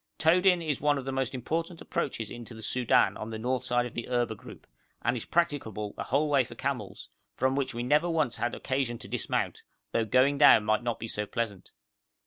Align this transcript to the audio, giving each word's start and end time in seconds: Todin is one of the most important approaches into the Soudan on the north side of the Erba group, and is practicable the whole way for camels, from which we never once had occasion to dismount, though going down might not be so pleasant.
Todin 0.17 0.63
is 0.67 0.81
one 0.81 0.97
of 0.97 1.05
the 1.05 1.11
most 1.11 1.35
important 1.35 1.79
approaches 1.79 2.31
into 2.31 2.55
the 2.55 2.63
Soudan 2.63 3.15
on 3.17 3.29
the 3.29 3.37
north 3.37 3.63
side 3.63 3.85
of 3.85 3.93
the 3.93 4.09
Erba 4.09 4.33
group, 4.33 4.65
and 5.03 5.15
is 5.15 5.25
practicable 5.25 5.93
the 5.93 6.05
whole 6.05 6.27
way 6.27 6.43
for 6.43 6.55
camels, 6.55 7.09
from 7.35 7.55
which 7.55 7.75
we 7.75 7.83
never 7.83 8.09
once 8.09 8.37
had 8.37 8.55
occasion 8.55 8.97
to 8.97 9.07
dismount, 9.07 9.61
though 9.91 10.03
going 10.03 10.39
down 10.39 10.65
might 10.65 10.81
not 10.81 10.99
be 10.99 11.07
so 11.07 11.27
pleasant. 11.27 11.69